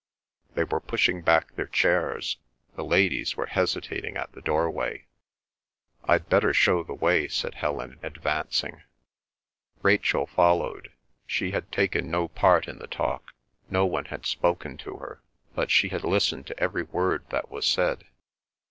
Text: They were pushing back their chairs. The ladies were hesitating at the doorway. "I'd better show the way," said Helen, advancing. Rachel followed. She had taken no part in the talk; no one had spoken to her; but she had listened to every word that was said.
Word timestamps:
They 0.55 0.63
were 0.63 0.79
pushing 0.79 1.21
back 1.21 1.53
their 1.53 1.67
chairs. 1.67 2.37
The 2.75 2.83
ladies 2.83 3.37
were 3.37 3.45
hesitating 3.45 4.17
at 4.17 4.31
the 4.31 4.41
doorway. 4.41 5.05
"I'd 6.05 6.27
better 6.27 6.55
show 6.55 6.81
the 6.83 6.95
way," 6.95 7.27
said 7.27 7.53
Helen, 7.53 7.99
advancing. 8.01 8.81
Rachel 9.83 10.25
followed. 10.25 10.91
She 11.27 11.51
had 11.51 11.71
taken 11.71 12.09
no 12.09 12.29
part 12.29 12.67
in 12.67 12.79
the 12.79 12.87
talk; 12.87 13.33
no 13.69 13.85
one 13.85 14.05
had 14.05 14.25
spoken 14.25 14.75
to 14.77 14.97
her; 14.97 15.21
but 15.53 15.69
she 15.69 15.89
had 15.89 16.03
listened 16.03 16.47
to 16.47 16.59
every 16.59 16.81
word 16.81 17.23
that 17.29 17.51
was 17.51 17.67
said. 17.67 18.05